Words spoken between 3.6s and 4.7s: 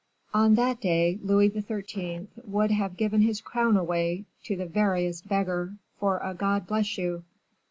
away to the